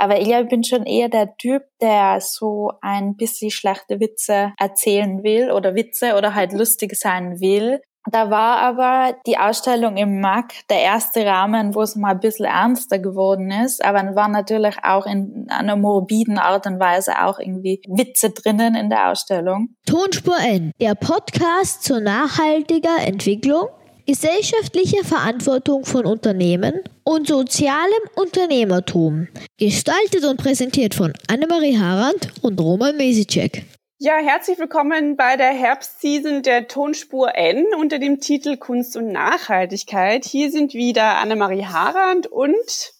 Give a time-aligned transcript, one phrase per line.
[0.00, 4.54] Aber ich glaube, ich bin schon eher der Typ, der so ein bisschen schlechte Witze
[4.58, 7.82] erzählen will oder Witze oder halt lustig sein will.
[8.10, 12.46] Da war aber die Ausstellung im MAC der erste Rahmen, wo es mal ein bisschen
[12.46, 17.82] ernster geworden ist, aber war natürlich auch in einer morbiden Art und Weise auch irgendwie
[17.86, 19.74] Witze drinnen in der Ausstellung.
[19.86, 23.68] Tonspur N, der Podcast zur nachhaltiger Entwicklung,
[24.06, 29.28] gesellschaftlicher Verantwortung von Unternehmen und sozialem Unternehmertum.
[29.58, 33.64] Gestaltet und präsentiert von Annemarie Harand und Roman Mesicek.
[33.98, 40.24] Ja, herzlich willkommen bei der Herbstseason der Tonspur N unter dem Titel Kunst und Nachhaltigkeit.
[40.24, 42.94] Hier sind wieder Annemarie Harand und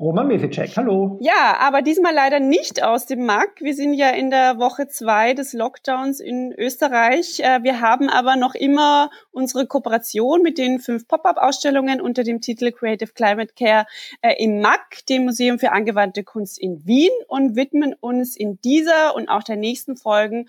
[0.00, 1.18] Roman Mesicek, hallo.
[1.20, 3.60] Ja, aber diesmal leider nicht aus dem MAG.
[3.60, 7.40] Wir sind ja in der Woche zwei des Lockdowns in Österreich.
[7.40, 12.72] Äh, wir haben aber noch immer unsere Kooperation mit den fünf Pop-up-Ausstellungen unter dem Titel
[12.72, 13.84] Creative Climate Care
[14.22, 19.14] äh, im MAG, dem Museum für angewandte Kunst in Wien und widmen uns in dieser
[19.14, 20.48] und auch der nächsten Folgen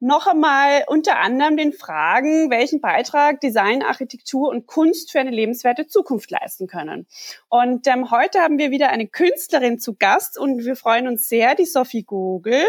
[0.00, 5.86] noch einmal unter anderem den Fragen, welchen Beitrag Design, Architektur und Kunst für eine lebenswerte
[5.86, 7.06] Zukunft leisten können.
[7.48, 11.54] Und ähm, heute haben wir wieder eine Künstlerin zu Gast und wir freuen uns sehr,
[11.54, 12.62] die Sophie Gogel.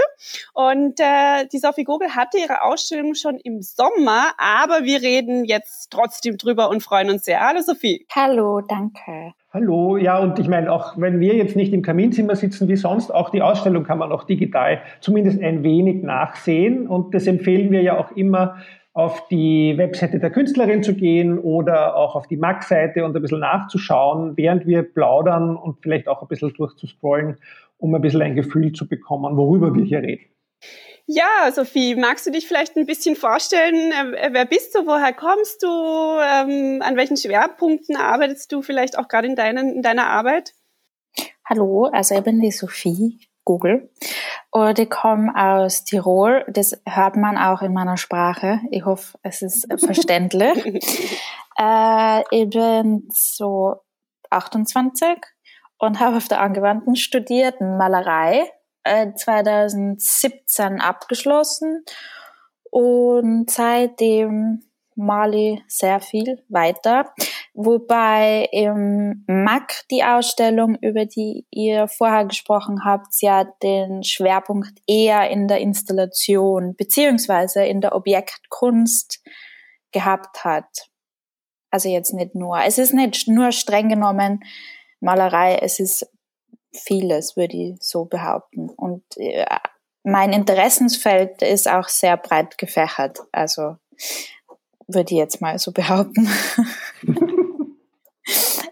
[0.53, 5.91] Und äh, die Sophie Gogel hatte ihre Ausstellung schon im Sommer, aber wir reden jetzt
[5.91, 7.41] trotzdem drüber und freuen uns sehr.
[7.41, 8.05] Hallo Sophie.
[8.15, 9.33] Hallo, danke.
[9.51, 13.09] Hallo, ja, und ich meine, auch wenn wir jetzt nicht im Kaminzimmer sitzen wie sonst,
[13.09, 16.87] auch die Ausstellung kann man auch digital zumindest ein wenig nachsehen.
[16.87, 18.57] Und das empfehlen wir ja auch immer,
[18.93, 23.39] auf die Webseite der Künstlerin zu gehen oder auch auf die MAG-Seite und ein bisschen
[23.39, 27.37] nachzuschauen, während wir plaudern und vielleicht auch ein bisschen durchzuscrollen,
[27.77, 30.25] um ein bisschen ein Gefühl zu bekommen, worüber wir hier reden.
[31.11, 33.91] Ja, Sophie, magst du dich vielleicht ein bisschen vorstellen?
[33.91, 34.85] Äh, wer bist du?
[34.85, 35.67] Woher kommst du?
[35.67, 40.53] Ähm, an welchen Schwerpunkten arbeitest du vielleicht auch gerade in, deinen, in deiner Arbeit?
[41.43, 43.89] Hallo, also ich bin die Sophie Google
[44.51, 46.45] und ich komme aus Tirol.
[46.47, 48.59] Das hört man auch in meiner Sprache.
[48.69, 50.63] Ich hoffe, es ist verständlich.
[51.59, 53.77] äh, ich bin so
[54.29, 55.07] 28
[55.79, 58.47] und habe auf der Angewandten studiert, Malerei
[58.85, 61.83] 2017 äh, abgeschlossen
[62.71, 64.63] und seitdem
[64.95, 67.13] male ich sehr viel weiter.
[67.53, 75.29] Wobei im MAC die Ausstellung, über die ihr vorher gesprochen habt, ja den Schwerpunkt eher
[75.29, 79.23] in der Installation beziehungsweise in der Objektkunst
[79.91, 80.89] gehabt hat.
[81.71, 82.59] Also jetzt nicht nur.
[82.59, 84.43] Es ist nicht nur streng genommen
[84.99, 86.11] Malerei, es ist
[86.73, 88.69] vieles, würde ich so behaupten.
[88.69, 89.45] Und äh,
[90.03, 93.19] mein Interessensfeld ist auch sehr breit gefächert.
[93.31, 93.77] Also
[94.87, 96.27] würde ich jetzt mal so behaupten.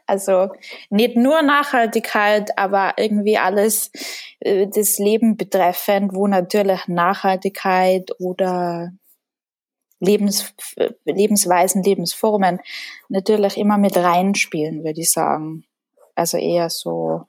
[0.05, 0.49] also
[0.89, 3.91] nicht nur Nachhaltigkeit, aber irgendwie alles
[4.39, 8.93] äh, das Leben betreffend, wo natürlich Nachhaltigkeit oder
[9.99, 10.53] Lebens,
[11.05, 12.59] Lebensweisen, Lebensformen
[13.09, 15.65] natürlich immer mit reinspielen, würde ich sagen.
[16.15, 17.25] Also eher so.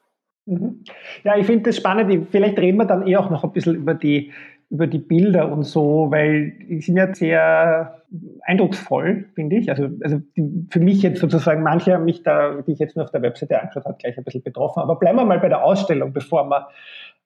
[1.24, 2.28] Ja, ich finde das spannend.
[2.30, 4.32] Vielleicht reden wir dann eh auch noch ein bisschen über die,
[4.70, 8.02] über die Bilder und so, weil die sind ja sehr
[8.42, 9.70] eindrucksvoll, finde ich.
[9.70, 13.04] Also, also die, für mich jetzt sozusagen, manche haben mich da, die ich jetzt nur
[13.04, 14.80] auf der Webseite angeschaut habe, gleich ein bisschen betroffen.
[14.80, 16.68] Aber bleiben wir mal bei der Ausstellung, bevor wir,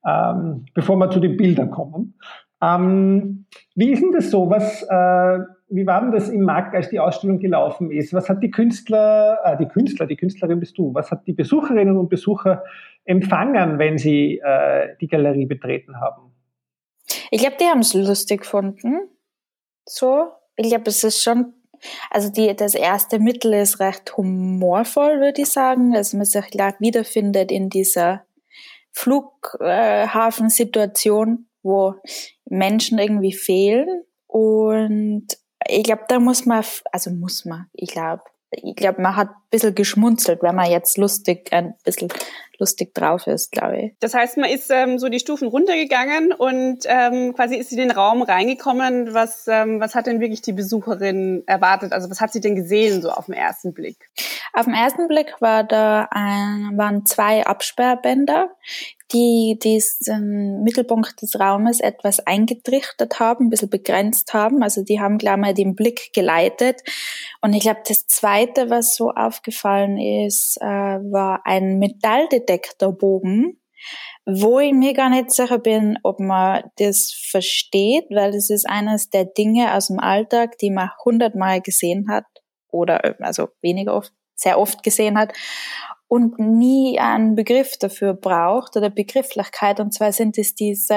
[0.06, 2.14] ähm, bevor wir zu den Bildern kommen.
[2.62, 4.50] Ähm, wie ist denn das so?
[4.50, 5.44] Was, äh,
[5.74, 8.12] wie war denn das im Markt, als die Ausstellung gelaufen ist?
[8.12, 11.96] Was hat die Künstler, äh, die Künstler, die Künstlerin bist du, was hat die Besucherinnen
[11.96, 12.62] und Besucher
[13.04, 16.30] empfangen, wenn sie äh, die Galerie betreten haben?
[17.30, 19.08] Ich glaube, die haben es lustig gefunden.
[19.86, 20.26] So.
[20.56, 21.54] Ich glaube, es ist schon,
[22.10, 25.96] also die, das erste Mittel ist recht humorvoll, würde ich sagen.
[25.96, 28.26] Also man sich gleich wiederfindet in dieser
[28.92, 31.94] Flughafensituation, wo
[32.44, 34.04] Menschen irgendwie fehlen.
[34.26, 35.28] Und
[35.68, 39.50] ich glaube, da muss man, also muss man, ich glaube, ich glaube, man hat ein
[39.50, 42.08] bisschen geschmunzelt, wenn man jetzt lustig, ein bisschen
[42.58, 43.92] lustig drauf ist, glaube ich.
[44.00, 47.88] Das heißt, man ist ähm, so die Stufen runtergegangen und ähm, quasi ist sie in
[47.88, 49.14] den Raum reingekommen.
[49.14, 51.92] Was, ähm, was hat denn wirklich die Besucherin erwartet?
[51.92, 54.10] Also was hat sie denn gesehen so auf den ersten Blick?
[54.54, 58.50] Auf den ersten Blick war da ein, waren zwei Absperrbänder,
[59.10, 64.62] die diesen Mittelpunkt des Raumes etwas eingetrichtert haben, ein bisschen begrenzt haben.
[64.62, 66.82] Also die haben gleich mal den Blick geleitet.
[67.40, 73.58] Und ich glaube, das Zweite, was so aufgefallen ist, äh, war ein Metalldetektorbogen,
[74.26, 79.08] wo ich mir gar nicht sicher bin, ob man das versteht, weil das ist eines
[79.08, 82.26] der Dinge aus dem Alltag, die man hundertmal gesehen hat
[82.68, 85.32] oder also weniger oft, sehr oft gesehen hat
[86.12, 89.80] und nie einen Begriff dafür braucht oder Begrifflichkeit.
[89.80, 90.92] Und zwar sind es diese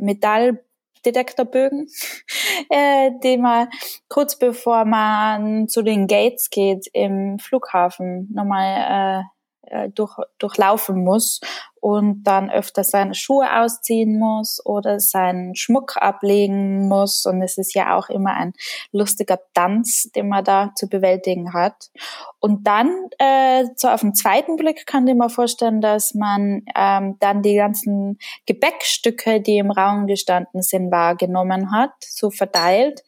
[0.00, 1.88] Metalldetektorbögen,
[2.70, 3.68] äh, die man
[4.08, 9.24] kurz bevor man zu den Gates geht im Flughafen nochmal
[9.66, 11.40] äh, äh durch, durchlaufen muss
[11.80, 17.24] und dann öfter seine Schuhe ausziehen muss oder seinen Schmuck ablegen muss.
[17.24, 18.52] Und es ist ja auch immer ein
[18.92, 21.90] lustiger Tanz, den man da zu bewältigen hat.
[22.38, 27.16] Und dann, äh, so auf den zweiten Blick kann ich mir vorstellen, dass man ähm,
[27.18, 33.02] dann die ganzen Gepäckstücke, die im Raum gestanden sind, wahrgenommen hat, so verteilt.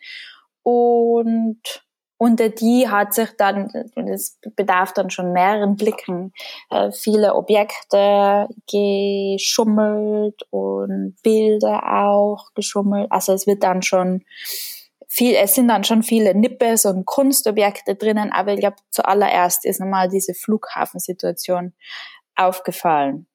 [0.63, 1.61] Und
[2.23, 6.33] unter die hat sich dann, es bedarf dann schon mehreren Blicken,
[6.71, 13.11] äh, viele Objekte geschummelt und Bilder auch geschummelt.
[13.11, 14.23] Also es wird dann schon
[15.09, 19.81] viel, es sind dann schon viele Nippes und Kunstobjekte drinnen, aber ich glaube, zuallererst ist
[19.81, 21.73] nochmal diese Flughafensituation
[22.37, 23.27] aufgefallen.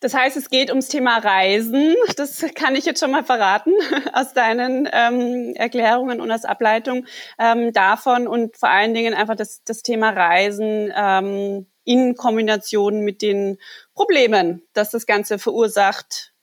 [0.00, 1.94] Das heißt, es geht ums Thema Reisen.
[2.16, 3.72] Das kann ich jetzt schon mal verraten
[4.12, 7.06] aus deinen ähm, Erklärungen und als Ableitung
[7.38, 13.22] ähm, davon und vor allen Dingen einfach das, das Thema Reisen ähm, in Kombination mit
[13.22, 13.58] den
[13.94, 16.34] Problemen, dass das Ganze verursacht.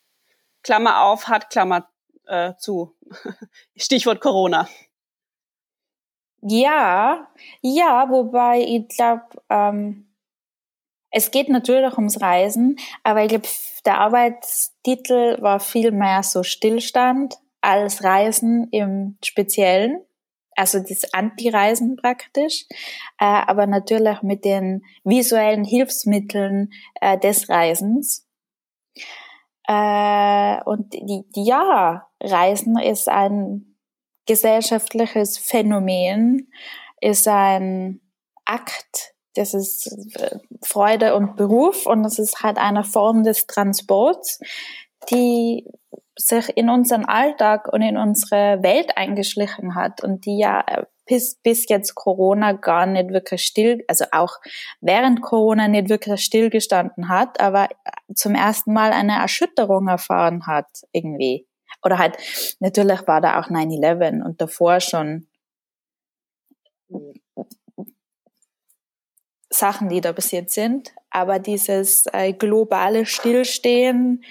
[0.64, 1.90] Klammer auf, hat Klammer
[2.26, 2.96] äh, zu.
[3.76, 4.68] Stichwort Corona.
[6.42, 7.30] Ja,
[7.62, 10.12] ja, wobei ich glaube, ähm,
[11.13, 13.48] es geht natürlich ums Reisen, aber ich glaube,
[13.86, 20.01] der Arbeitstitel war viel mehr so Stillstand als Reisen im Speziellen.
[20.56, 22.65] Also das Anti-Reisen praktisch,
[23.19, 28.27] äh, aber natürlich mit den visuellen Hilfsmitteln äh, des Reisens.
[29.68, 33.77] Äh, und die, ja, Reisen ist ein
[34.25, 36.51] gesellschaftliches Phänomen,
[37.01, 38.01] ist ein
[38.45, 39.88] Akt das ist
[40.20, 44.40] äh, Freude und Beruf und das ist halt eine Form des Transports,
[45.10, 45.66] die
[46.16, 51.36] sich in unseren Alltag und in unsere Welt eingeschlichen hat und die ja äh, bis,
[51.36, 54.38] bis jetzt Corona gar nicht wirklich still, also auch
[54.80, 57.68] während Corona nicht wirklich stillgestanden hat, aber
[58.16, 61.46] zum ersten Mal eine Erschütterung erfahren hat irgendwie.
[61.84, 62.18] Oder halt,
[62.60, 65.28] natürlich war da auch 9-11 und davor schon
[69.54, 70.94] Sachen, die da passiert sind.
[71.10, 74.24] Aber dieses äh, globale Stillstehen,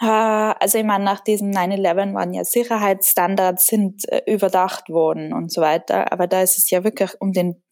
[0.00, 5.52] äh, also ich meine, nach diesem 9-11 waren ja Sicherheitsstandards sind äh, überdacht worden und
[5.52, 6.12] so weiter.
[6.12, 7.62] Aber da ist es ja wirklich um den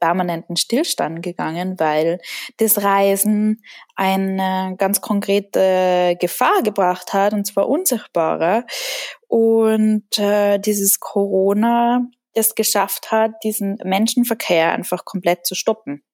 [0.00, 2.18] permanenten Stillstand gegangen, weil
[2.58, 3.62] das Reisen
[3.96, 8.66] eine ganz konkrete Gefahr gebracht hat, und zwar unsichtbare.
[9.28, 16.04] Und äh, dieses Corona es geschafft hat, diesen Menschenverkehr einfach komplett zu stoppen.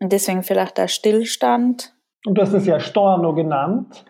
[0.00, 1.94] Und deswegen vielleicht der Stillstand.
[2.26, 4.04] Und du hast es ja Storno genannt.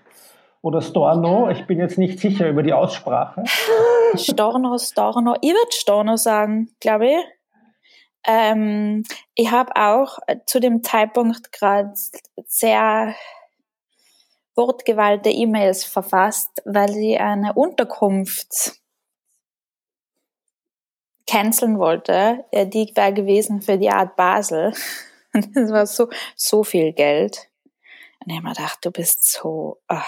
[0.60, 1.50] Oder Storno.
[1.50, 3.44] Ich bin jetzt nicht sicher über die Aussprache.
[4.16, 5.36] Storno, Storno.
[5.42, 7.24] Ich würde Storno sagen, glaube ich.
[8.26, 9.02] Ähm,
[9.34, 11.92] ich habe auch zu dem Zeitpunkt gerade
[12.46, 13.14] sehr
[14.56, 18.80] wortgewaltige E-Mails verfasst, weil ich eine Unterkunft
[21.26, 24.72] canceln wollte, äh, die wäre gewesen für die Art Basel.
[25.32, 27.48] das war so, so viel Geld.
[28.20, 30.06] Und ich habe mir gedacht, du bist so, ach,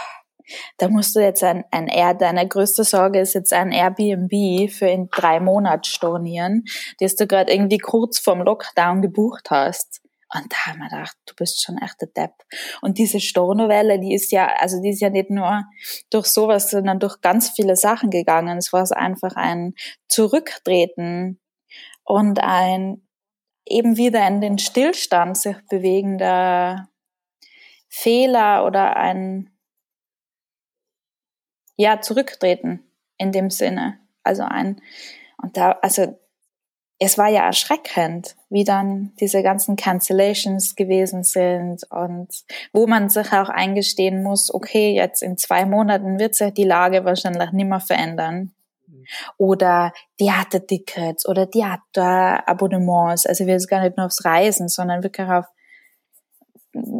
[0.78, 4.86] da musst du jetzt ein, ein Air, deine größte Sorge ist jetzt ein Airbnb für
[4.86, 6.64] in drei Monaten stornieren,
[7.00, 10.02] das du gerade irgendwie kurz vorm Lockdown gebucht hast.
[10.34, 12.32] Und da haben wir gedacht, du bist schon echt der Depp.
[12.82, 15.64] Und diese Stornowelle, die ist ja, also die ist ja nicht nur
[16.10, 18.58] durch sowas, sondern durch ganz viele Sachen gegangen.
[18.58, 19.74] Es war einfach ein
[20.08, 21.40] Zurücktreten
[22.04, 23.06] und ein
[23.66, 26.88] eben wieder in den Stillstand sich bewegender
[27.88, 29.50] Fehler oder ein,
[31.76, 34.00] ja, Zurücktreten in dem Sinne.
[34.22, 34.80] Also ein,
[35.42, 36.18] und da, also
[36.98, 42.28] es war ja erschreckend, wie dann diese ganzen Cancellations gewesen sind und
[42.72, 47.04] wo man sich auch eingestehen muss, okay, jetzt in zwei Monaten wird sich die Lage
[47.04, 48.52] wahrscheinlich nicht mehr verändern.
[49.36, 53.26] Oder Theatertickets oder Theaterabonnements.
[53.26, 55.46] Also wir sind gar nicht nur aufs Reisen, sondern wirklich auf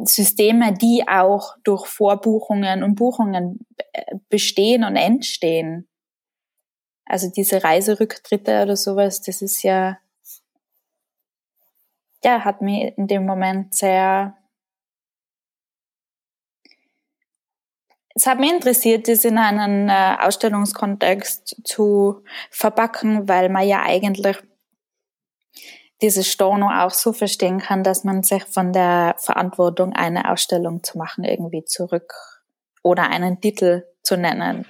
[0.04, 5.88] Systeme, die auch durch Vorbuchungen und Buchungen äh, bestehen und entstehen.
[7.06, 9.98] Also diese Reiserücktritte oder sowas, das ist ja,
[12.25, 14.36] ja, hat mich in dem Moment sehr,
[18.14, 24.38] es hat mich interessiert, das in einen äh, Ausstellungskontext zu verpacken, weil man ja eigentlich
[26.02, 30.98] diese Storno auch so verstehen kann, dass man sich von der Verantwortung, eine Ausstellung zu
[30.98, 32.12] machen, irgendwie zurück
[32.82, 34.66] oder einen Titel zu nennen,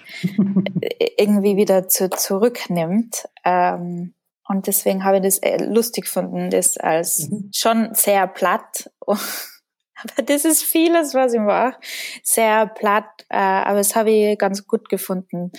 [1.19, 3.29] irgendwie wieder zu, zurücknimmt.
[3.45, 4.15] Ähm,
[4.49, 7.51] und deswegen habe ich das äh, lustig gefunden, das als mhm.
[7.55, 8.91] schon sehr platt.
[9.07, 11.77] aber das ist vieles, was ich mache.
[12.23, 15.53] Sehr platt, äh, aber das habe ich ganz gut gefunden,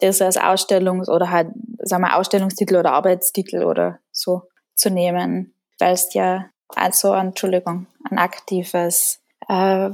[0.00, 1.48] das als Ausstellungs- oder halt,
[1.78, 4.42] sagen wir, Ausstellungstitel oder Arbeitstitel oder so
[4.74, 9.90] zu nehmen, weil es ja also, Entschuldigung, ein aktives, äh,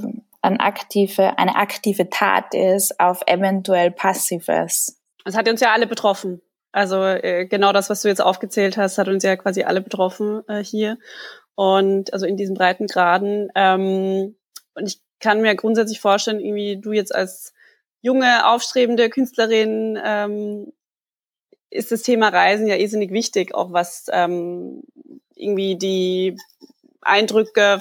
[0.49, 5.01] ein aktive, eine aktive Tat ist auf eventuell passives.
[5.25, 6.41] Das hat uns ja alle betroffen.
[6.73, 10.43] Also äh, genau das, was du jetzt aufgezählt hast, hat uns ja quasi alle betroffen
[10.49, 10.99] äh, hier.
[11.55, 13.51] Und also in diesen breiten Graden.
[13.55, 14.37] Ähm,
[14.75, 17.53] und ich kann mir grundsätzlich vorstellen, irgendwie du jetzt als
[18.01, 20.73] junge, aufstrebende Künstlerin ähm,
[21.71, 24.83] ist das Thema Reisen ja irrsinnig wichtig, auch was ähm,
[25.35, 26.37] irgendwie die
[27.01, 27.81] Eindrücke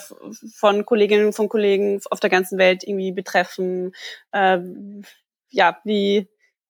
[0.53, 3.93] von Kolleginnen und Kollegen auf der ganzen Welt irgendwie betreffen.
[4.31, 4.59] Äh,
[5.49, 6.27] ja, wie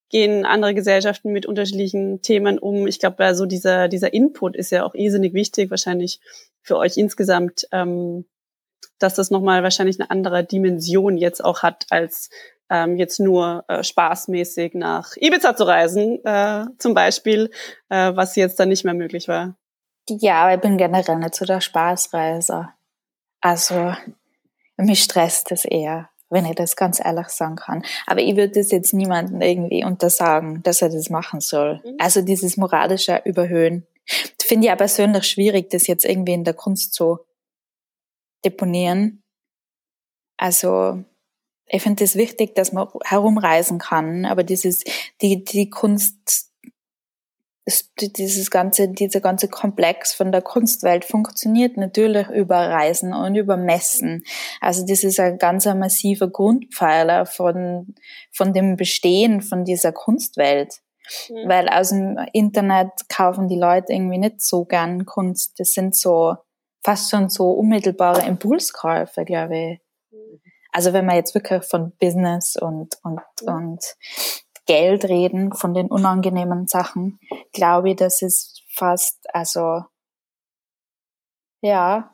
[0.09, 2.87] gehen andere Gesellschaften mit unterschiedlichen Themen um?
[2.87, 6.19] Ich glaube, so dieser, dieser Input ist ja auch irrsinnig wichtig, wahrscheinlich
[6.61, 8.25] für euch insgesamt, ähm,
[8.99, 12.29] dass das nochmal wahrscheinlich eine andere Dimension jetzt auch hat, als
[12.69, 17.49] ähm, jetzt nur äh, spaßmäßig nach Ibiza zu reisen, äh, zum Beispiel,
[17.89, 19.55] äh, was jetzt dann nicht mehr möglich war.
[20.09, 22.73] Ja, aber ich bin generell nicht so der Spaßreiser.
[23.41, 23.93] Also,
[24.77, 27.83] mich stresst es eher, wenn ich das ganz ehrlich sagen kann.
[28.05, 31.81] Aber ich würde das jetzt niemandem irgendwie untersagen, dass er das machen soll.
[31.83, 31.95] Mhm.
[31.99, 33.85] Also dieses moralische Überhöhen.
[34.41, 37.19] Finde ich ja persönlich schwierig, das jetzt irgendwie in der Kunst zu
[38.45, 39.23] deponieren.
[40.37, 41.03] Also,
[41.65, 44.83] ich finde es das wichtig, dass man herumreisen kann, aber dieses,
[45.21, 46.51] die, die Kunst
[47.99, 54.23] dieses ganze, dieser ganze Komplex von der Kunstwelt funktioniert natürlich über Reisen und über Messen.
[54.61, 57.95] Also das ist ein ganz massiver Grundpfeiler von,
[58.31, 60.81] von dem Bestehen von dieser Kunstwelt.
[61.29, 61.49] Mhm.
[61.49, 65.59] Weil aus dem Internet kaufen die Leute irgendwie nicht so gern Kunst.
[65.59, 66.35] Das sind so
[66.83, 69.79] fast schon so unmittelbare Impulskäufe, glaube ich.
[70.11, 70.41] Mhm.
[70.71, 73.53] Also wenn man jetzt wirklich von Business und, und, mhm.
[73.53, 73.83] und
[74.67, 77.19] Geld reden, von den unangenehmen Sachen,
[77.53, 79.83] glaube ich, dass es fast, also,
[81.61, 82.13] ja,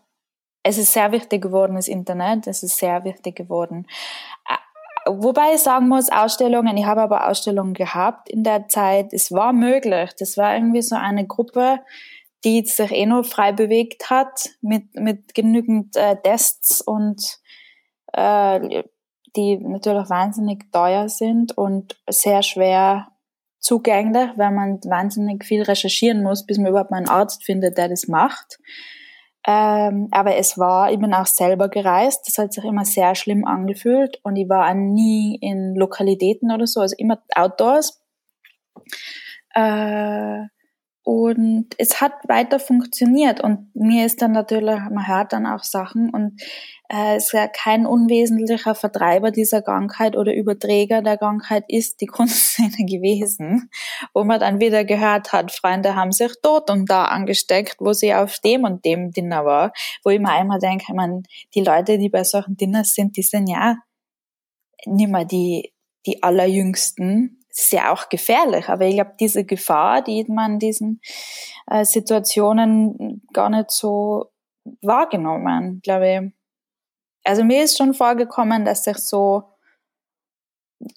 [0.64, 3.86] es ist sehr wichtig geworden, das Internet, es ist sehr wichtig geworden.
[5.06, 9.52] Wobei ich sagen muss, Ausstellungen, ich habe aber Ausstellungen gehabt in der Zeit, es war
[9.52, 10.12] möglich.
[10.18, 11.82] Das war irgendwie so eine Gruppe,
[12.46, 17.40] die sich eh nur frei bewegt hat, mit, mit genügend äh, Tests und
[18.14, 18.84] äh,
[19.36, 23.08] die natürlich wahnsinnig teuer sind und sehr schwer
[23.60, 27.90] zugänglich, weil man wahnsinnig viel recherchieren muss, bis man überhaupt mal einen Arzt findet, der
[27.90, 28.60] das macht.
[29.46, 33.46] Ähm, aber es war, ich bin auch selber gereist, das hat sich immer sehr schlimm
[33.46, 38.02] angefühlt und ich war auch nie in Lokalitäten oder so, also immer outdoors.
[39.54, 40.44] Äh,
[41.04, 43.42] und es hat weiter funktioniert.
[43.42, 46.42] Und mir ist dann natürlich, man hört dann auch Sachen und
[46.88, 52.06] äh, es ist ja kein unwesentlicher Vertreiber dieser Krankheit oder Überträger der Krankheit ist die
[52.08, 53.70] Kunstszene gewesen,
[54.14, 58.14] wo man dann wieder gehört hat, Freunde haben sich dort und da angesteckt, wo sie
[58.14, 59.74] auf dem und dem Dinner war,
[60.06, 63.48] wo ich mir einmal denke, man, die Leute, die bei solchen Dinners sind, die sind
[63.48, 63.76] ja
[64.86, 65.74] nicht mehr die,
[66.06, 71.02] die allerjüngsten, ist ja auch gefährlich, aber ich glaube, diese Gefahr, die man in diesen
[71.68, 74.32] äh, Situationen gar nicht so
[74.82, 76.34] wahrgenommen, glaube ich.
[77.24, 79.44] Also mir ist schon vorgekommen, dass sich so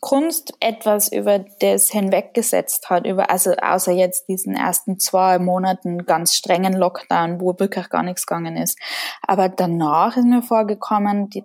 [0.00, 6.34] Kunst etwas über das hinweggesetzt hat, über, also außer jetzt diesen ersten zwei Monaten ganz
[6.34, 8.78] strengen Lockdown, wo wirklich gar nichts gegangen ist.
[9.22, 11.44] Aber danach ist mir vorgekommen, die,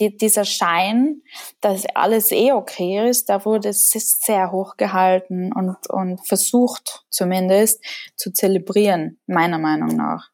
[0.00, 1.22] die, dieser Schein,
[1.60, 7.84] dass alles eh okay ist, da wurde es sehr hoch gehalten und, und versucht zumindest
[8.16, 10.30] zu zelebrieren, meiner Meinung nach.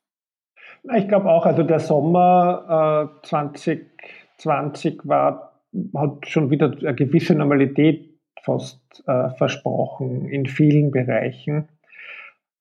[0.96, 5.60] Ich glaube auch, also der Sommer äh, 2020 war,
[5.94, 8.08] hat schon wieder eine gewisse Normalität
[8.42, 11.68] fast äh, versprochen in vielen Bereichen.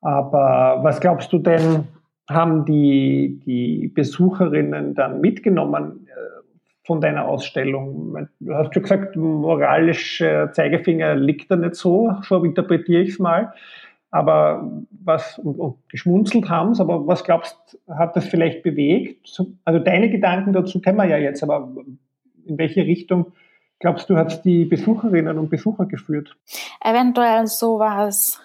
[0.01, 1.87] Aber was glaubst du denn,
[2.29, 6.07] haben die, die Besucherinnen dann mitgenommen?
[6.07, 6.36] Äh,
[6.87, 8.27] von deiner Ausstellung?
[8.39, 13.53] Du hast schon gesagt, moralischer Zeigefinger liegt da nicht so, so interpretiere ich es mal.
[14.09, 19.39] Aber was, und, und geschmunzelt haben es, aber was glaubst hat das vielleicht bewegt?
[19.65, 21.75] Also deine Gedanken dazu kennen wir ja jetzt, aber
[22.45, 23.33] in welche Richtung
[23.79, 26.35] glaubst du, hat es die Besucherinnen und Besucher geführt?
[26.81, 28.41] Eventuell sowas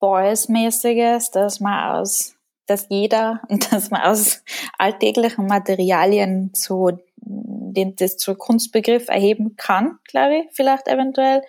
[0.00, 2.36] Boys-mäßiges, dass man aus,
[2.66, 4.42] dass jeder, dass man aus
[4.78, 11.42] alltäglichen Materialien so den, das zur Kunstbegriff erheben kann, glaube ich, vielleicht eventuell.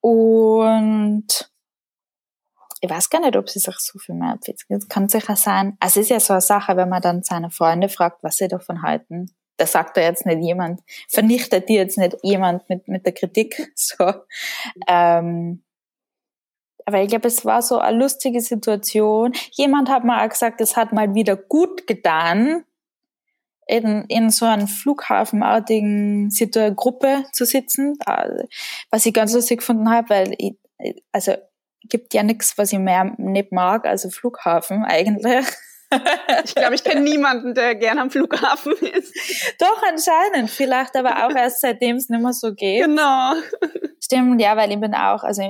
[0.00, 1.50] Und
[2.80, 5.76] ich weiß gar nicht, ob sie sich so viel mehr Das kann sicher sein.
[5.80, 8.48] Also es ist ja so eine Sache, wenn man dann seine Freunde fragt, was sie
[8.48, 9.34] davon halten.
[9.56, 13.72] Da sagt da jetzt nicht jemand, vernichtet die jetzt nicht jemand mit, mit der Kritik.
[13.76, 14.12] So.
[14.86, 15.62] Ähm,
[16.84, 19.32] aber ich glaube, es war so eine lustige Situation.
[19.52, 22.64] Jemand hat mal auch gesagt, es hat mal wieder gut getan,
[23.66, 26.30] in, in so einem flughafenartigen
[26.76, 28.44] Gruppe zu sitzen, äh,
[28.90, 30.54] was ich ganz lustig gefunden habe, weil ich,
[31.12, 31.34] also
[31.88, 35.44] gibt ja nichts, was ich mehr nicht mag, also Flughafen eigentlich.
[36.44, 39.14] Ich glaube, ich kenne niemanden, der gern am Flughafen ist.
[39.60, 40.50] Doch, anscheinend.
[40.50, 42.84] Vielleicht aber auch erst seitdem es nicht mehr so geht.
[42.84, 43.34] Genau.
[44.02, 45.42] Stimmt, ja, weil ich bin auch, also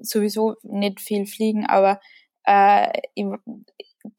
[0.00, 2.00] sowieso nicht viel fliegen, aber
[2.44, 3.26] äh, ich,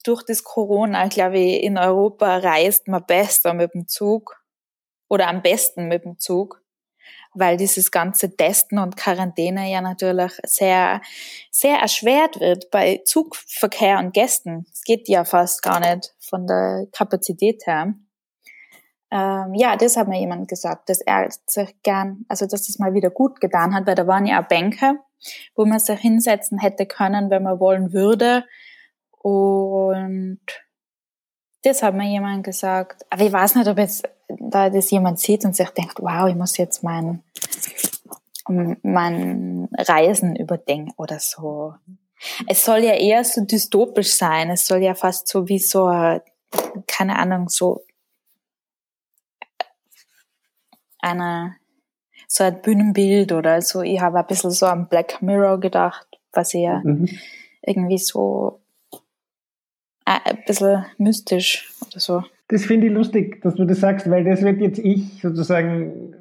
[0.04, 4.42] durch das Corona, glaube ich, in Europa reist man besser mit dem Zug
[5.08, 6.62] oder am besten mit dem Zug,
[7.34, 11.02] weil dieses ganze Testen und Quarantäne ja natürlich sehr,
[11.50, 14.66] sehr erschwert wird bei Zugverkehr und Gästen.
[14.72, 17.94] Es geht ja fast gar nicht von der Kapazität her.
[19.14, 22.94] Ähm, ja, das hat mir jemand gesagt, dass er sich gern, also dass das mal
[22.94, 24.96] wieder gut getan hat, weil da waren ja auch Bänke,
[25.56, 28.46] wo man sich hinsetzen hätte können, wenn man wollen würde
[29.22, 30.42] und
[31.64, 33.06] das hat mir jemand gesagt.
[33.10, 36.36] Aber ich weiß nicht, ob jetzt da das jemand sieht und sich denkt, wow, ich
[36.36, 37.24] muss jetzt mein,
[38.48, 41.76] mein Reisen überdenken oder so.
[42.48, 44.50] Es soll ja eher so dystopisch sein.
[44.50, 45.88] Es soll ja fast so wie so,
[46.88, 47.84] keine Ahnung, so
[51.00, 51.58] eine,
[52.28, 53.82] so ein Bühnenbild oder so.
[53.82, 57.10] Ich habe ein bisschen so an Black Mirror gedacht, was ja mhm.
[57.62, 58.61] irgendwie so
[60.06, 62.24] ein bisschen mystisch oder so.
[62.48, 66.14] Das finde ich lustig, dass du das sagst, weil das wird jetzt ich sozusagen,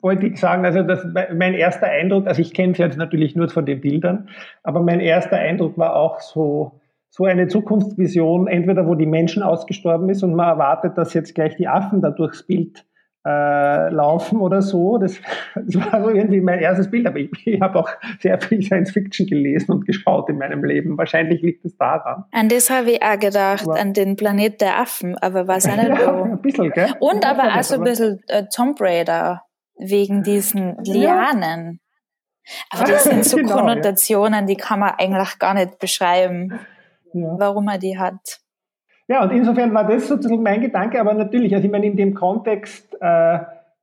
[0.00, 3.48] wollte ich sagen, also das, mein erster Eindruck, also ich kenne es jetzt natürlich nur
[3.48, 4.28] von den Bildern,
[4.62, 6.80] aber mein erster Eindruck war auch so,
[7.10, 11.56] so eine Zukunftsvision, entweder wo die Menschen ausgestorben ist und man erwartet, dass jetzt gleich
[11.56, 12.84] die Affen da durchs Bild
[13.26, 14.98] äh, laufen oder so.
[14.98, 15.20] Das,
[15.54, 17.06] das, war so irgendwie mein erstes Bild.
[17.06, 20.96] Aber ich, ich habe auch sehr viel Science Fiction gelesen und geschaut in meinem Leben.
[20.96, 22.24] Wahrscheinlich liegt es daran.
[22.30, 25.76] An das habe ich auch gedacht, aber, an den Planet der Affen, aber was auch
[25.76, 26.22] nicht ja, so.
[26.22, 26.92] Ein bisschen, gell?
[27.00, 29.42] Und ja, aber auch so ein bisschen äh, Tomb Raider
[29.76, 31.80] wegen diesen Lianen.
[32.70, 34.46] Aber das sind so genau, Konnotationen, ja.
[34.46, 36.60] die kann man eigentlich gar nicht beschreiben,
[37.12, 38.40] warum er die hat.
[39.08, 42.14] Ja, und insofern war das sozusagen mein Gedanke, aber natürlich, also ich meine, in dem
[42.14, 43.38] Kontext, äh,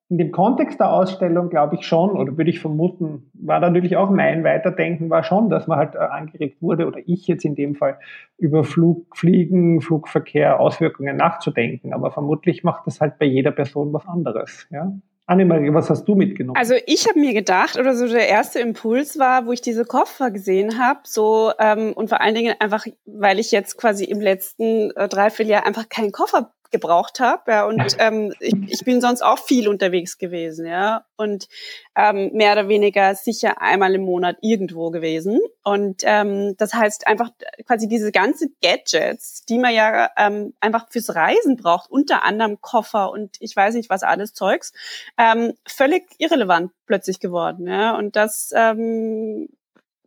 [0.09, 4.09] in dem Kontext der Ausstellung glaube ich schon, oder würde ich vermuten, war natürlich auch
[4.09, 7.75] mein Weiterdenken, war schon, dass man halt äh, angeregt wurde, oder ich jetzt in dem
[7.75, 7.99] Fall,
[8.37, 11.93] über Flug, Fliegen, Flugverkehr, Auswirkungen nachzudenken.
[11.93, 14.67] Aber vermutlich macht das halt bei jeder Person was anderes.
[14.71, 14.91] Ja?
[15.25, 16.57] Annemarie, was hast du mitgenommen?
[16.57, 20.31] Also ich habe mir gedacht, oder so der erste Impuls war, wo ich diese Koffer
[20.31, 24.91] gesehen habe, so ähm, und vor allen Dingen einfach, weil ich jetzt quasi im letzten
[24.91, 27.43] äh, Dreivierteljahr einfach keinen Koffer gebraucht habe.
[27.49, 31.05] Ja, und ähm, ich, ich bin sonst auch viel unterwegs gewesen, ja.
[31.15, 31.47] Und
[31.95, 35.39] ähm, mehr oder weniger sicher einmal im Monat irgendwo gewesen.
[35.63, 37.29] Und ähm, das heißt einfach
[37.65, 43.11] quasi diese ganze Gadgets, die man ja ähm, einfach fürs Reisen braucht, unter anderem Koffer
[43.11, 44.73] und ich weiß nicht was alles Zeugs,
[45.17, 47.67] ähm, völlig irrelevant plötzlich geworden.
[47.67, 47.95] Ja.
[47.95, 49.47] Und das ähm,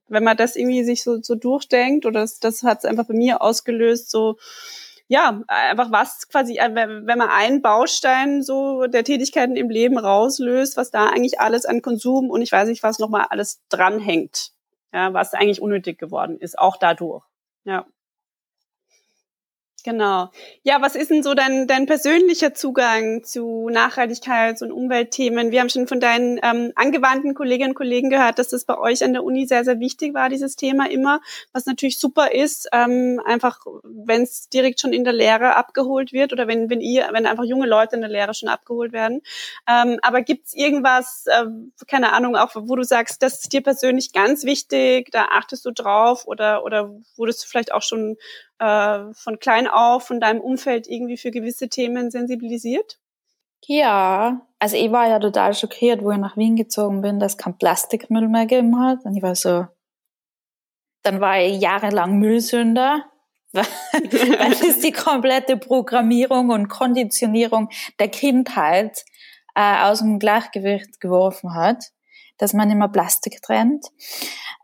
[0.08, 3.14] wenn man das irgendwie sich so, so durchdenkt, oder das, das hat es einfach bei
[3.14, 4.36] mir ausgelöst, so
[5.08, 10.76] ja, einfach was quasi, äh, wenn man einen Baustein so der Tätigkeiten im Leben rauslöst,
[10.76, 14.50] was da eigentlich alles an Konsum und ich weiß nicht, was nochmal alles dranhängt,
[14.92, 17.24] ja, was eigentlich unnötig geworden ist, auch dadurch.
[17.64, 17.86] Ja.
[19.86, 20.30] Genau.
[20.64, 25.52] Ja, was ist denn so dein, dein persönlicher Zugang zu Nachhaltigkeits- und Umweltthemen?
[25.52, 29.04] Wir haben schon von deinen ähm, angewandten Kolleginnen und Kollegen gehört, dass das bei euch
[29.04, 31.20] an der Uni sehr, sehr wichtig war, dieses Thema immer,
[31.52, 36.32] was natürlich super ist, ähm, einfach wenn es direkt schon in der Lehre abgeholt wird
[36.32, 39.22] oder wenn, wenn ihr, wenn einfach junge Leute in der Lehre schon abgeholt werden.
[39.68, 41.44] Ähm, aber gibt's irgendwas, äh,
[41.86, 45.70] keine Ahnung, auch wo du sagst, das ist dir persönlich ganz wichtig, da achtest du
[45.70, 48.16] drauf oder, oder wurdest du vielleicht auch schon
[48.58, 52.98] äh, von klein auf von deinem Umfeld irgendwie für gewisse Themen sensibilisiert?
[53.64, 57.58] Ja, also ich war ja total schockiert, wo ich nach Wien gezogen bin, dass kein
[57.58, 59.04] Plastikmüll mehr gegeben hat.
[59.04, 59.66] Und ich war so,
[61.02, 63.04] dann war ich jahrelang Müllsünder,
[63.52, 69.04] weil es die komplette Programmierung und Konditionierung der Kindheit
[69.54, 71.82] äh, aus dem Gleichgewicht geworfen hat,
[72.38, 73.86] dass man immer Plastik trennt.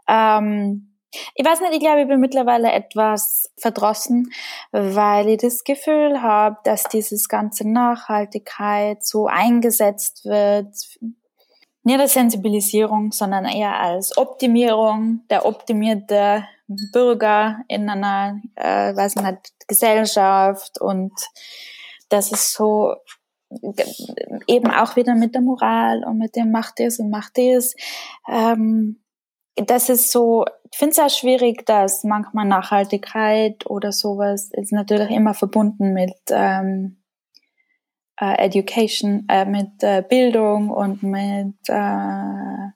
[0.07, 0.92] Ähm,
[1.35, 4.33] Ich weiß nicht, ich glaube, ich bin mittlerweile etwas verdrossen,
[4.71, 10.75] weil ich das Gefühl habe, dass dieses ganze Nachhaltigkeit so eingesetzt wird,
[11.85, 15.25] nicht als Sensibilisierung, sondern eher als Optimierung.
[15.31, 16.45] Der optimierte
[16.93, 20.81] Bürger in einer, äh, weiß nicht, Gesellschaft.
[20.81, 21.13] Und
[22.09, 22.95] das ist so
[24.47, 27.75] eben auch wieder mit der Moral und mit dem macht das und macht das.
[28.29, 29.02] Ähm,
[29.57, 35.11] das ist so, ich finde es auch schwierig, dass manchmal Nachhaltigkeit oder sowas ist natürlich
[35.11, 37.03] immer verbunden mit ähm,
[38.21, 42.69] äh, Education, äh, mit äh, Bildung und mit, äh,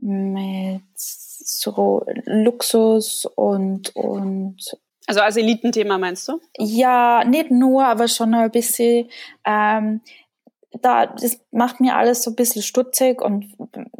[0.00, 4.56] mit so Luxus und, und
[5.06, 6.40] also als Elitenthema meinst du?
[6.58, 9.08] Ja, nicht nur, aber schon ein bisschen.
[9.44, 10.00] Ähm,
[10.82, 13.46] da, das macht mir alles so ein bisschen stutzig und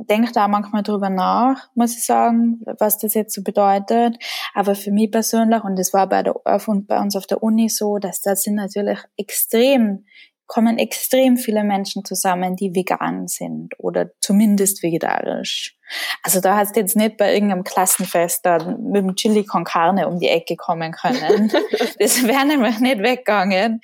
[0.09, 4.17] denke da manchmal drüber nach, muss ich sagen, was das jetzt so bedeutet.
[4.55, 7.99] Aber für mich persönlich, und das war bei, der, bei uns auf der Uni so,
[7.99, 10.05] dass da sind natürlich extrem
[10.47, 15.77] kommen extrem viele Menschen zusammen, die vegan sind oder zumindest vegetarisch.
[16.23, 20.09] Also da hast du jetzt nicht bei irgendeinem Klassenfest da mit dem Chili con Carne
[20.09, 21.53] um die Ecke kommen können.
[21.99, 23.81] das wäre nämlich nicht weggegangen.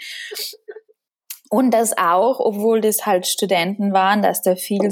[1.52, 4.90] Und das auch, obwohl das halt Studenten waren, dass da viel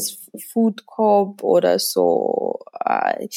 [0.52, 3.28] Food Coop oder so äh,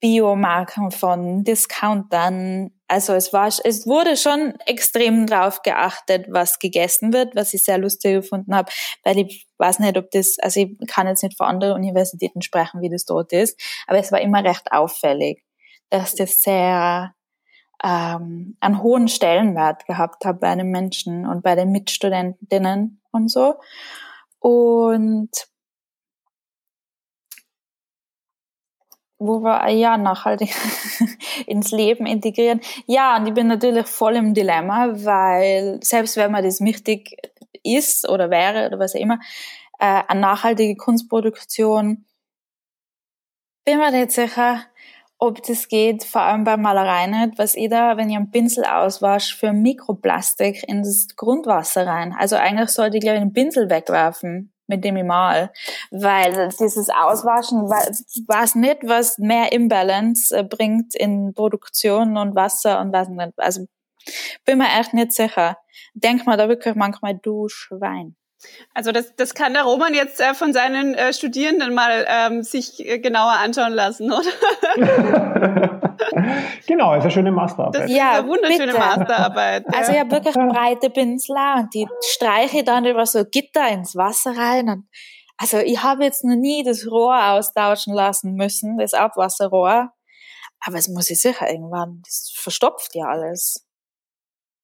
[0.00, 2.72] Biomarken von Discountern.
[2.88, 7.78] Also es war, es wurde schon extrem drauf geachtet, was gegessen wird, was ich sehr
[7.78, 8.72] lustig gefunden habe,
[9.04, 12.80] weil ich weiß nicht, ob das, also ich kann jetzt nicht für andere Universitäten sprechen,
[12.80, 15.44] wie das dort ist, aber es war immer recht auffällig,
[15.90, 17.14] dass das sehr
[17.84, 23.54] ähm, einen hohen Stellenwert gehabt hat bei den Menschen und bei den Mitstudentinnen und so.
[24.40, 25.30] Und
[29.18, 30.54] wo wir ja nachhaltig
[31.46, 32.60] ins Leben integrieren.
[32.86, 37.16] Ja, und ich bin natürlich voll im Dilemma, weil selbst wenn man das wichtig
[37.64, 39.18] ist oder wäre oder was auch immer,
[39.80, 42.04] äh, eine nachhaltige Kunstproduktion,
[43.64, 44.64] bin mir nicht sicher,
[45.18, 48.64] ob das geht, vor allem bei Malerei nicht, was ich da, wenn ich einen Pinsel
[48.64, 52.14] auswasche, für Mikroplastik in das Grundwasser rein.
[52.16, 55.50] Also eigentlich sollte ich, glaube ich, den Pinsel wegwerfen mit dem ich mal.
[55.90, 62.92] Weil dieses Auswaschen weiß nicht, was mehr Imbalance äh, bringt in Produktion und Wasser und
[62.92, 63.32] was nicht.
[63.38, 63.66] Also
[64.44, 65.56] bin mir echt nicht sicher.
[65.94, 68.14] Denk mal da wirklich manchmal, du Schwein.
[68.74, 72.86] Also das, das kann der Roman jetzt äh, von seinen äh, Studierenden mal ähm, sich
[72.86, 74.30] äh, genauer anschauen lassen, oder?
[76.66, 77.82] genau, ist eine schöne Masterarbeit.
[77.82, 78.78] Das ja, ist eine wunderschöne bitte.
[78.78, 79.64] Masterarbeit.
[79.70, 79.78] Ja.
[79.78, 84.36] Also ich habe wirklich breite Pinsler und die streiche dann über so Gitter ins Wasser
[84.36, 84.68] rein.
[84.68, 84.88] Und
[85.36, 89.90] also ich habe jetzt noch nie das Rohr austauschen lassen müssen, das Abwasserrohr.
[90.60, 93.67] Aber es muss ich sicher irgendwann, das verstopft ja alles.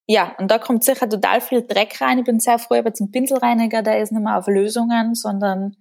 [0.06, 2.18] Ja, und da kommt sicher total viel Dreck rein.
[2.18, 5.76] Ich bin sehr froh über den Pinselreiniger, der ist nicht mehr auf Lösungen, sondern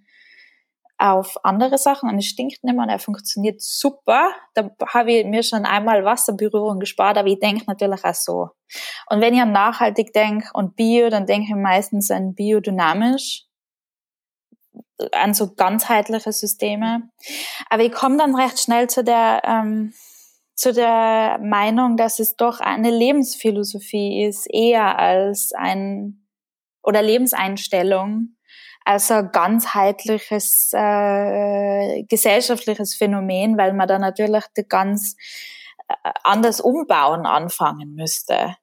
[0.96, 4.30] auf andere Sachen und es stinkt nicht mehr und er funktioniert super.
[4.54, 8.50] Da habe ich mir schon einmal Wasserberührung gespart, aber ich denke natürlich auch so.
[9.10, 13.44] Und wenn ich an nachhaltig denke und Bio, dann denke ich meistens an biodynamisch,
[15.12, 17.10] an so ganzheitliche Systeme.
[17.68, 19.92] Aber ich komme dann recht schnell zu der, ähm,
[20.54, 26.26] zu der Meinung, dass es doch eine Lebensphilosophie ist, eher als ein
[26.82, 28.36] oder Lebenseinstellung,
[28.84, 35.16] also ganzheitliches äh, gesellschaftliches Phänomen, weil man da natürlich ganz
[35.88, 38.56] äh, anders umbauen anfangen müsste.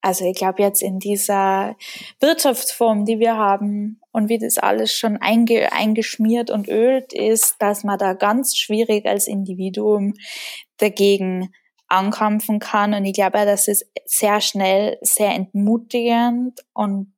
[0.00, 1.76] Also ich glaube jetzt in dieser
[2.20, 7.82] Wirtschaftsform, die wir haben und wie das alles schon einge eingeschmiert und ölt ist, dass
[7.82, 10.14] man da ganz schwierig als Individuum
[10.78, 11.52] dagegen
[11.88, 12.94] ankämpfen kann.
[12.94, 17.14] Und ich glaube, das ist sehr schnell sehr entmutigend und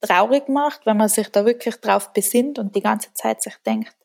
[0.00, 3.96] traurig macht, wenn man sich da wirklich drauf besinnt und die ganze Zeit sich denkt,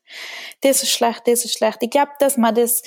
[0.62, 1.80] das ist schlecht, das ist schlecht.
[1.82, 2.84] Ich glaube, dass man das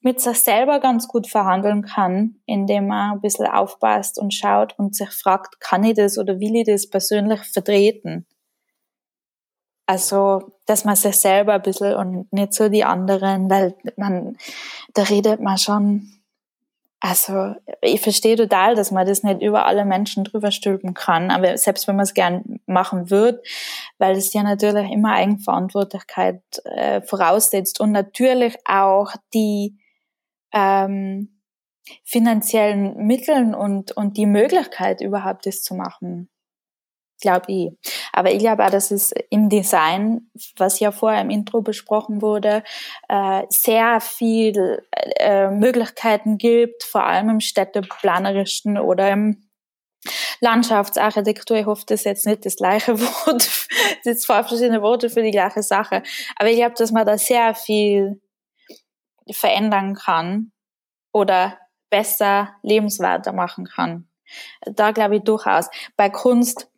[0.00, 4.94] mit sich selber ganz gut verhandeln kann, indem man ein bisschen aufpasst und schaut und
[4.94, 8.26] sich fragt, kann ich das oder will ich das persönlich vertreten?
[9.86, 14.36] Also, dass man sich selber ein bisschen und nicht so die anderen, weil man,
[14.94, 16.14] da redet man schon
[17.06, 21.58] also ich verstehe total, dass man das nicht über alle Menschen drüber stülpen kann, aber
[21.58, 23.46] selbst wenn man es gern machen wird,
[23.98, 29.76] weil es ja natürlich immer Eigenverantwortlichkeit äh, voraussetzt und natürlich auch die
[30.54, 31.42] ähm,
[32.04, 36.30] finanziellen Mitteln und, und die Möglichkeit überhaupt das zu machen,
[37.20, 37.70] glaube ich.
[38.12, 42.62] Aber ich glaube auch, dass es im Design, was ja vorher im Intro besprochen wurde,
[43.08, 44.82] äh, sehr viel
[45.18, 49.48] äh, Möglichkeiten gibt, vor allem im städteplanerischen oder im
[50.40, 53.68] Landschaftsarchitektur, ich hoffe, das ist jetzt nicht das gleiche Wort, das
[54.02, 56.02] sind zwei verschiedene Worte für die gleiche Sache.
[56.36, 58.20] Aber ich glaube, dass man da sehr viel
[59.30, 60.52] verändern kann
[61.12, 61.58] oder
[61.90, 64.08] besser lebenswerter machen kann.
[64.62, 65.68] Da glaube ich durchaus.
[65.96, 66.68] Bei Kunst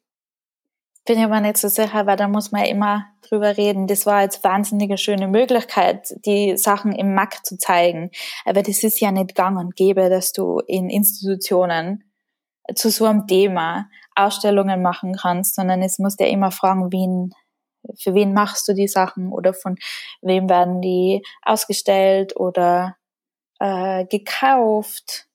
[1.07, 3.87] bin ich aber nicht so sicher, weil da muss man immer drüber reden.
[3.87, 8.11] Das war jetzt wahnsinnige schöne Möglichkeit, die Sachen im Mac zu zeigen.
[8.45, 12.05] Aber das ist ja nicht gang und gäbe, dass du in Institutionen
[12.75, 17.33] zu so einem Thema Ausstellungen machen kannst, sondern es muss ja immer fragen, wen,
[17.99, 19.77] für wen machst du die Sachen oder von
[20.23, 22.97] wem werden die ausgestellt oder
[23.61, 25.29] äh, gekauft.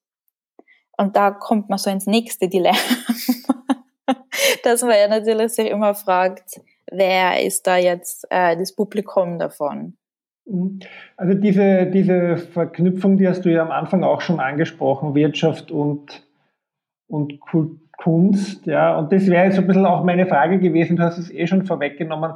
[0.98, 2.78] Und da kommt man so ins nächste Dilemma,
[4.64, 9.96] dass man ja natürlich sich immer fragt, wer ist da jetzt äh, das Publikum davon?
[10.46, 10.80] Mhm.
[11.18, 16.24] Also diese, diese Verknüpfung, die hast du ja am Anfang auch schon angesprochen, Wirtschaft und
[17.12, 17.40] und
[17.98, 18.66] Kunst.
[18.66, 18.98] Ja.
[18.98, 21.46] Und das wäre jetzt so ein bisschen auch meine Frage gewesen, du hast es eh
[21.46, 22.34] schon vorweggenommen,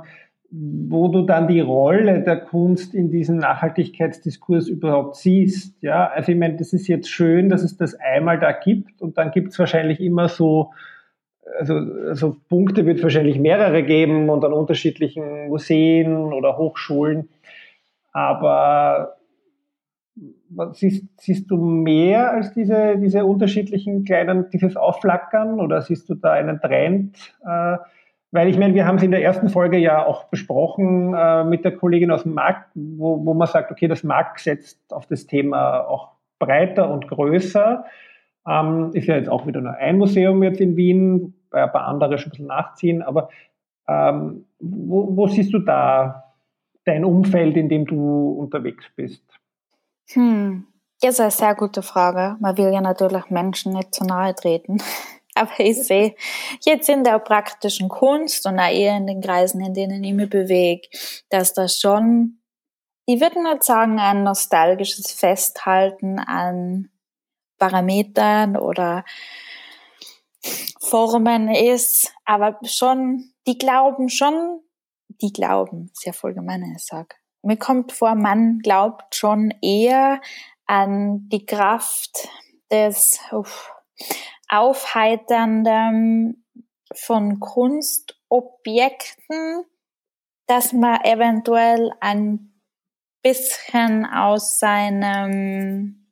[0.51, 5.81] wo du dann die Rolle der Kunst in diesem Nachhaltigkeitsdiskurs überhaupt siehst.
[5.81, 6.07] Ja.
[6.07, 9.31] Also ich meine, das ist jetzt schön, dass es das einmal da gibt und dann
[9.31, 10.71] gibt es wahrscheinlich immer so,
[11.60, 11.75] also,
[12.08, 17.29] also Punkte wird es wahrscheinlich mehrere geben und an unterschiedlichen Museen oder Hochschulen.
[18.12, 19.17] Aber
[20.71, 26.31] Siehst, siehst du mehr als diese, diese unterschiedlichen kleinen, dieses Aufflackern oder siehst du da
[26.31, 27.17] einen Trend?
[27.45, 27.77] Äh,
[28.31, 31.65] weil ich meine, wir haben es in der ersten Folge ja auch besprochen äh, mit
[31.65, 35.27] der Kollegin aus dem Markt, wo, wo man sagt, okay, das Markt setzt auf das
[35.27, 37.84] Thema auch breiter und größer.
[38.47, 41.88] Ähm, ist ja jetzt auch wieder nur ein Museum jetzt in Wien, bei ein paar
[41.88, 43.29] andere schon ein bisschen nachziehen, aber
[43.88, 46.34] ähm, wo, wo siehst du da
[46.86, 49.23] dein Umfeld, in dem du unterwegs bist?
[50.12, 50.67] Hm,
[51.01, 52.38] das ist eine sehr gute Frage.
[52.39, 54.77] Man will ja natürlich Menschen nicht zu nahe treten.
[55.38, 56.15] Aber ich sehe
[56.62, 60.29] jetzt in der praktischen Kunst und auch eher in den Kreisen, in denen ich mich
[60.29, 60.88] bewege,
[61.29, 62.39] dass das schon,
[63.05, 66.89] ich würde nicht sagen, ein nostalgisches Festhalten an
[67.58, 69.06] Parametern oder
[70.80, 74.62] Formen ist, aber schon, die glauben schon,
[75.22, 80.22] die glauben, sehr voll gemein, ich sag, mir kommt vor, man glaubt schon eher
[80.65, 82.30] an die Kraft
[82.72, 83.72] des uff,
[84.48, 86.46] Aufheiternden
[86.94, 89.65] von Kunstobjekten,
[90.48, 92.62] dass man eventuell ein
[93.24, 96.05] bisschen aus seinem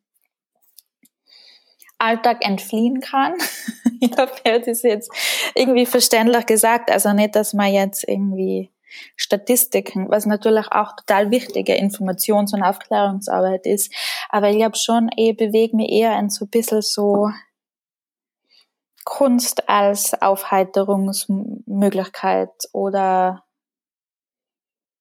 [2.04, 3.34] Alltag entfliehen kann.
[4.00, 5.12] ich hoffe, das ist jetzt
[5.56, 6.92] irgendwie verständlich gesagt.
[6.92, 8.72] Also nicht, dass man jetzt irgendwie
[9.16, 13.94] Statistiken, was natürlich auch total wichtige Informations- und Aufklärungsarbeit ist.
[14.30, 17.30] Aber ich glaube schon, ich bewege mich eher in so ein bisschen so
[19.04, 23.44] Kunst als Aufheiterungsmöglichkeit oder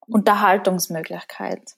[0.06, 1.76] Unterhaltungsmöglichkeit.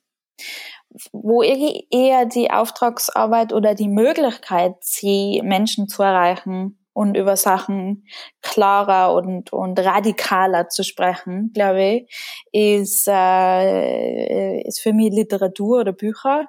[1.13, 8.07] Wo ich eher die Auftragsarbeit oder die Möglichkeit sehe, Menschen zu erreichen, und über Sachen
[8.41, 12.15] klarer und, und radikaler zu sprechen, glaube ich,
[12.53, 16.49] ist, äh, ist für mich Literatur oder Bücher.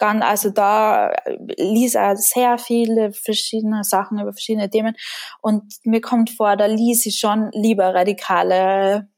[0.00, 1.12] Also da
[1.56, 4.94] liest er sehr viele verschiedene Sachen über verschiedene Themen
[5.42, 9.08] und mir kommt vor, da liest ich schon lieber radikale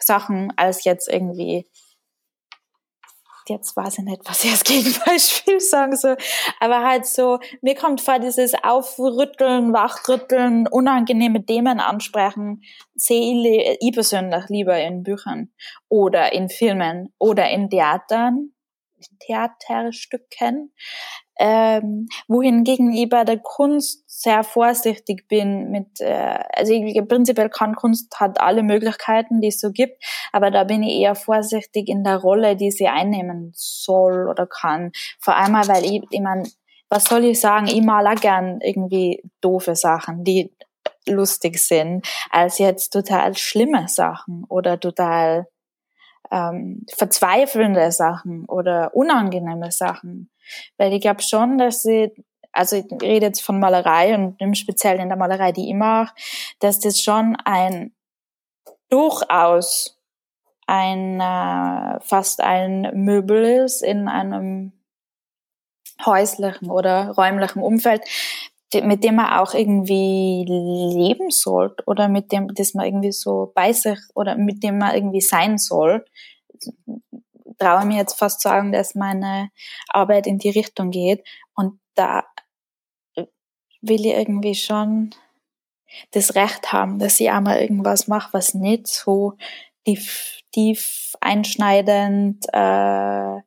[0.00, 1.68] Sachen als jetzt irgendwie
[3.48, 6.16] jetzt weiß ich nicht, was ich als Gegenbeispiel sagen soll,
[6.60, 12.62] aber halt so, mir kommt vor, dieses Aufrütteln, Wachrütteln, unangenehme Themen ansprechen,
[12.94, 15.52] sehe ich persönlich lieber in Büchern
[15.88, 18.50] oder in Filmen oder in Theatern,
[19.20, 20.72] Theaterstücken,
[21.38, 27.74] ähm, wohingegen ich bei der Kunst sehr vorsichtig bin mit, äh, also ich, prinzipiell kann
[27.74, 32.04] Kunst hat alle Möglichkeiten, die es so gibt, aber da bin ich eher vorsichtig in
[32.04, 34.92] der Rolle, die sie einnehmen soll oder kann.
[35.18, 36.44] Vor allem, weil ich, ich meine,
[36.88, 40.52] was soll ich sagen, ich mal auch gern irgendwie doofe Sachen, die
[41.08, 45.48] lustig sind, als jetzt total schlimme Sachen oder total
[46.30, 50.30] ähm, verzweifelnde Sachen oder unangenehme Sachen.
[50.76, 52.12] Weil ich glaube schon, dass sie,
[52.52, 56.14] also ich rede jetzt von Malerei und im Speziellen in der Malerei, die ich mache,
[56.60, 57.92] dass das schon ein
[58.88, 59.98] durchaus
[60.66, 64.72] ein äh, fast ein Möbel ist in einem
[66.04, 68.02] häuslichen oder räumlichen Umfeld,
[68.72, 73.72] mit dem man auch irgendwie leben soll oder mit dem, das man irgendwie so bei
[73.72, 76.04] sich oder mit dem man irgendwie sein soll,
[77.58, 79.50] traue mir jetzt fast sagen, dass meine
[79.88, 81.26] Arbeit in die Richtung geht.
[81.54, 82.24] Und da
[83.80, 85.10] will ich irgendwie schon
[86.10, 89.34] das Recht haben, dass ich einmal irgendwas mache, was nicht so
[89.84, 93.40] tief, tief einschneidend, äh,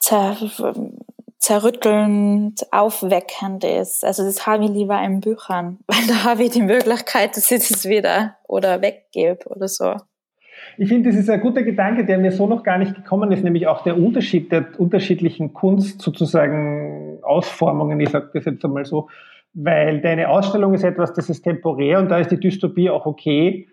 [0.00, 0.36] zer,
[1.38, 4.04] zerrüttelnd, aufweckend ist.
[4.04, 7.68] Also das habe ich lieber in Büchern, weil da habe ich die Möglichkeit, dass ich
[7.68, 9.96] das wieder oder weggebe oder so.
[10.80, 13.42] Ich finde, das ist ein guter Gedanke, der mir so noch gar nicht gekommen ist,
[13.42, 19.08] nämlich auch der Unterschied der unterschiedlichen Kunst sozusagen Ausformungen, ich sage das jetzt einmal so,
[19.54, 23.66] weil deine Ausstellung ist etwas, das ist temporär und da ist die Dystopie auch okay.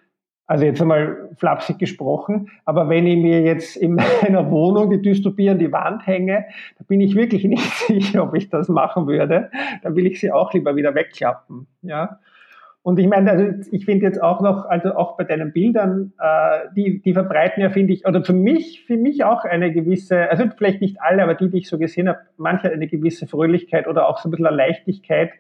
[0.48, 5.52] Also jetzt einmal flapsig gesprochen, aber wenn ich mir jetzt in meiner Wohnung die Dystopie
[5.52, 6.46] an die Wand hänge,
[6.80, 9.52] da bin ich wirklich nicht sicher, ob ich das machen würde.
[9.84, 11.68] Dann will ich sie auch lieber wieder wegklappen.
[11.84, 12.20] Ja.
[12.86, 16.68] Und ich meine, also ich finde jetzt auch noch, also auch bei deinen Bildern, äh,
[16.76, 20.44] die, die verbreiten ja, finde ich, oder für mich, für mich auch eine gewisse, also
[20.56, 24.08] vielleicht nicht alle, aber die, die ich so gesehen habe, manche eine gewisse Fröhlichkeit oder
[24.08, 25.32] auch so ein bisschen eine Leichtigkeit,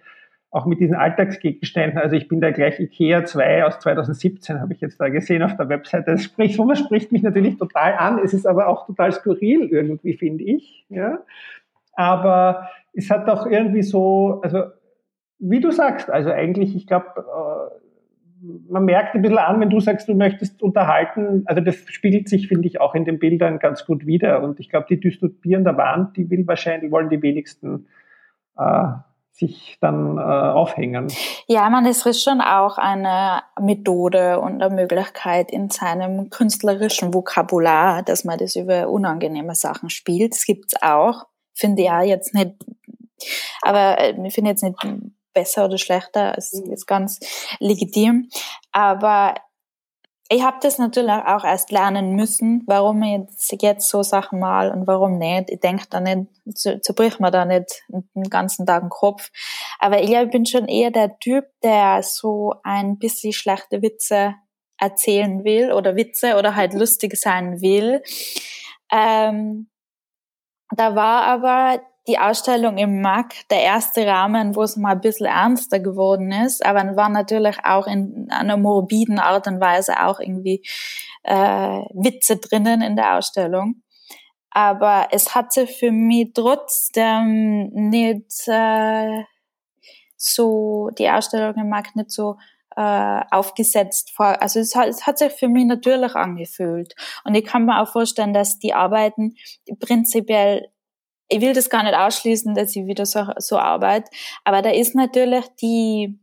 [0.49, 1.99] auch mit diesen Alltagsgegenständen.
[1.99, 5.55] Also ich bin da gleich IKEA 2 aus 2017, habe ich jetzt da gesehen auf
[5.55, 6.13] der Webseite.
[6.13, 8.17] Das spricht, sowas spricht mich natürlich total an.
[8.23, 10.87] Es ist aber auch total skurril irgendwie, finde ich.
[10.89, 11.19] Ja.
[11.93, 14.63] Aber es hat auch irgendwie so, also
[15.49, 17.85] wie du sagst, also eigentlich, ich glaube, äh,
[18.69, 22.47] man merkt ein bisschen an, wenn du sagst, du möchtest unterhalten, also das spiegelt sich,
[22.47, 24.43] finde ich, auch in den Bildern ganz gut wieder.
[24.43, 27.87] Und ich glaube, die Dystopien Wand, die will wahrscheinlich, wollen die wenigsten
[28.57, 28.87] äh,
[29.31, 31.07] sich dann äh, aufhängen.
[31.47, 38.01] Ja, man, es ist schon auch eine Methode und eine Möglichkeit in seinem künstlerischen Vokabular,
[38.03, 40.33] dass man das über unangenehme Sachen spielt.
[40.33, 41.25] Das gibt's auch.
[41.53, 42.53] Finde ja jetzt nicht,
[43.61, 44.77] aber äh, ich finde jetzt nicht
[45.35, 46.71] besser oder schlechter, es mhm.
[46.71, 47.19] ist ganz
[47.59, 48.29] legitim.
[48.71, 49.35] Aber
[50.27, 54.71] ich habe das natürlich auch erst lernen müssen, warum ich jetzt, jetzt so Sachen mal
[54.71, 55.51] und warum nicht.
[55.51, 56.27] Ich denke da nicht,
[56.83, 59.29] zerbricht mir da nicht den ganzen Tag den Kopf.
[59.77, 64.33] Aber ich, ich bin schon eher der Typ, der so ein bisschen schlechte Witze
[64.79, 68.01] erzählen will oder Witze oder halt lustig sein will.
[68.91, 69.69] Ähm,
[70.75, 75.25] da war aber die Ausstellung im MAC der erste Rahmen, wo es mal ein bisschen
[75.25, 80.63] ernster geworden ist, aber war natürlich auch in einer morbiden Art und Weise auch irgendwie
[81.23, 83.81] äh, Witze drinnen in der Ausstellung.
[84.51, 89.23] Aber es hatte für mich trotzdem nicht äh,
[90.15, 92.37] so, die Ausstellung im MAC nicht so
[92.75, 94.41] äh, aufgesetzt vor.
[94.41, 96.95] Also es hat, es hat sich für mich natürlich angefühlt.
[97.23, 99.35] Und ich kann mir auch vorstellen, dass die Arbeiten
[99.79, 100.69] prinzipiell
[101.27, 104.09] ich will das gar nicht ausschließen, dass ich wieder so, so arbeite,
[104.43, 106.19] aber da ist natürlich die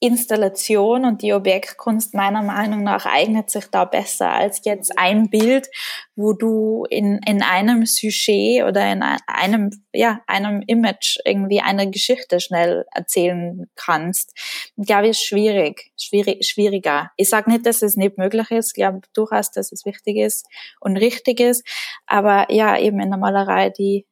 [0.00, 5.68] Installation und die Objektkunst meiner Meinung nach eignet sich da besser als jetzt ein Bild,
[6.14, 12.38] wo du in, in einem Sujet oder in einem, ja, einem Image irgendwie eine Geschichte
[12.40, 14.32] schnell erzählen kannst.
[14.76, 17.10] Ich glaube, ist schwierig, schwierig, schwieriger.
[17.16, 18.68] Ich sage nicht, dass es nicht möglich ist.
[18.68, 20.46] Ich glaube durchaus, dass es wichtig ist
[20.80, 21.66] und richtig ist.
[22.06, 24.06] Aber ja, eben in der Malerei, die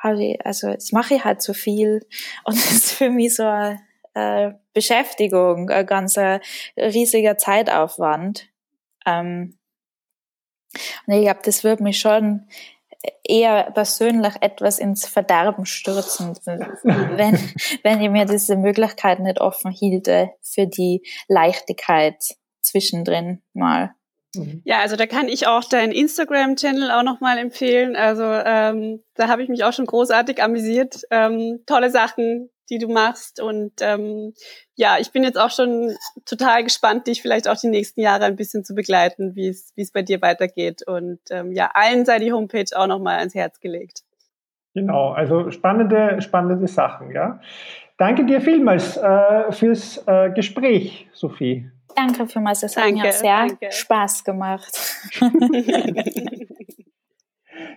[0.00, 2.06] also jetzt mache ich halt so viel
[2.44, 3.80] und es ist für mich so eine
[4.18, 6.40] äh, Beschäftigung, ein ganzer
[6.76, 8.48] riesiger Zeitaufwand.
[9.06, 9.58] Ähm,
[11.06, 12.48] und ich glaube, das würde mich schon
[13.24, 17.38] eher persönlich etwas ins Verderben stürzen, wenn,
[17.82, 22.16] wenn ich mir diese Möglichkeit nicht offen hielte für die Leichtigkeit
[22.60, 23.94] zwischendrin mal.
[24.38, 24.62] Mhm.
[24.64, 27.96] Ja, also da kann ich auch deinen Instagram-Channel auch nochmal empfehlen.
[27.96, 31.02] Also ähm, da habe ich mich auch schon großartig amüsiert.
[31.10, 33.40] Ähm, tolle Sachen, die du machst.
[33.40, 34.34] Und ähm,
[34.74, 38.36] ja, ich bin jetzt auch schon total gespannt, dich vielleicht auch die nächsten Jahre ein
[38.36, 40.82] bisschen zu begleiten, wie es wie es bei dir weitergeht.
[40.86, 44.02] Und ähm, ja, allen sei die Homepage auch nochmal ans Herz gelegt.
[44.74, 47.40] Genau, also spannende, spannende Sachen, ja.
[47.96, 51.68] Danke dir vielmals äh, fürs äh, Gespräch, Sophie.
[51.98, 53.72] Danke vielmals, es hat mir sehr danke.
[53.72, 54.78] Spaß gemacht.